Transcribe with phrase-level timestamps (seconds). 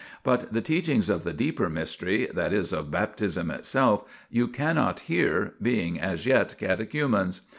[0.23, 5.53] But the teachings of the deeper mystery, that is, of Baptism itself, you cannot hear,
[5.61, 7.41] being as yet catechumens.